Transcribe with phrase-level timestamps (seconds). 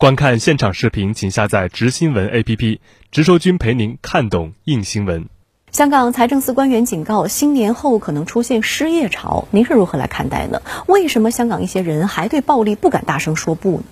[0.00, 2.78] 观看现场视频，请下载“直新闻 ”APP，
[3.10, 5.26] 直说君陪您看懂硬新闻。
[5.72, 10.62] 香港财政司官员警告，新年后可能出现失业潮，您是如何来看待呢？
[10.86, 13.82] 为什么香港一些人还对暴力不敢大声说不呢？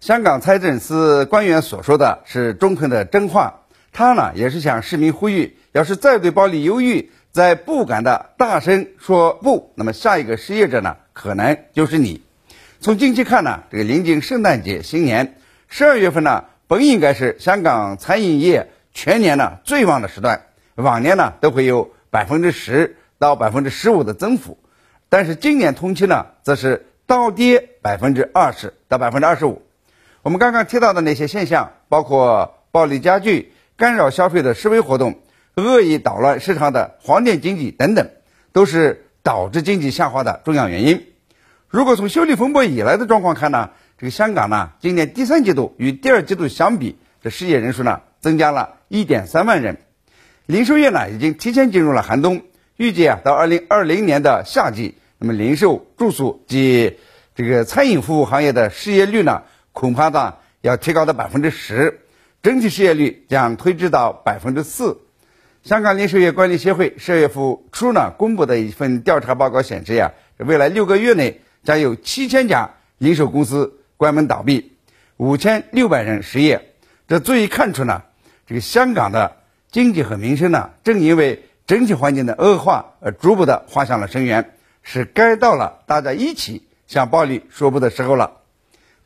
[0.00, 3.60] 香港财政司官员所说的是中肯的真话，
[3.92, 12.20] 他呢也是向市民呼吁，要是再对暴力犹豫，再不敢的大声说不，那么下一个失业者呢，可能就是你。
[12.80, 15.36] 从近期看呢，这个临近圣诞节、新年，
[15.74, 20.42] 十二月份呢，本应该是香港餐饮业全年呢最旺的时段，
[20.74, 24.58] 往年呢都会有百分之十到百分之十五的增幅，
[25.08, 29.62] 但是今年同期呢，则是倒跌百分之二十到百分之二十五。
[30.20, 35.20] 我们刚刚提到的那些现象，包括暴力加剧、干扰消费的示威活动、
[35.54, 38.10] 恶意捣乱市场的黄店经济等等，
[38.52, 41.06] 都是导致经济下滑的重要原因。
[41.66, 43.70] 如果从修例风波以来的状况看呢，
[44.02, 49.78] 这个香港呢，今年第三季度与第二季度相比，这失业人数呢增加了一点三万人。
[50.44, 52.42] 零售业呢已经提前进入了寒冬，
[52.76, 56.98] 预计啊到二零二零年的夏季，那么零售、住宿及
[57.36, 62.00] 这个餐饮服务行业的失业率呢，恐怕呢要提高到百分之十，
[62.42, 64.98] 整体失业率将推至到百分之四。
[65.62, 67.30] 香港零售业管理协会十二月
[67.70, 71.40] 初呢公布的一份调查报告显示呀，未来六个月内。
[71.62, 74.72] 将有七千家零售公司关门倒闭，
[75.16, 76.72] 五千六百人失业。
[77.06, 78.02] 这足以看出呢，
[78.48, 79.36] 这个香港的
[79.70, 88.38] 经济和民生呢，正因为整体环境的恶化而逐步的滑向了深渊，是该到了大家一起向暴力说不的时候了。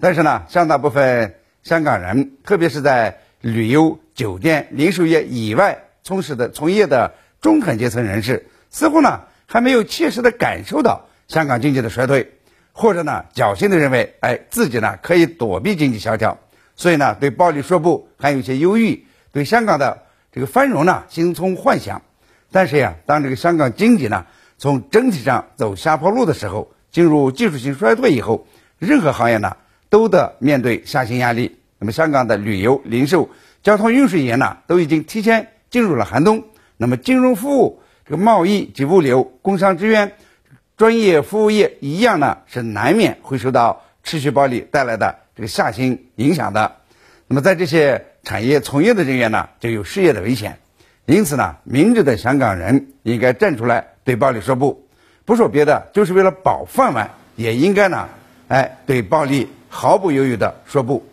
[0.01, 12.33] 但是呢，相当部分香港人，特别是在旅游、酒店、零售业以外从事的从业的中产阶层人士，似乎呢还没有切实的感受到香港经济的衰退。
[12.79, 16.37] 或者呢，侥幸的认为，哎，自己呢可以躲避经济萧条，
[16.77, 22.03] 所以呢对暴力说不，还有一些忧郁，对香港的这个繁荣呢心存幻想。
[22.53, 24.27] 但是呀，当这个香港经济呢
[24.59, 28.47] 从整体上走下坡路的时候，进入技术性衰退以后，
[28.79, 29.57] 任何行业呢
[29.89, 31.59] 都得面对下行压力。
[31.79, 33.31] 那么香港的旅游、零售、
[33.63, 36.45] 交通运输业呢都已经提前进入了寒冬。
[36.77, 40.13] 那么金融服务、这个贸易及物流、工商支援。
[40.77, 46.77] 专业服务业一样呢，是难免会受到持续暴力带来的这个下行影响的。
[47.29, 50.59] 那么，在这些产业从业的人员呢，就有失业的危险。
[51.07, 54.87] 因此呢，明智的香港人应该站出来对暴力说不，
[55.25, 58.09] 不说别的，就是为了保饭碗，也应该呢，
[58.49, 61.07] 哎，对暴力毫不犹豫的说不。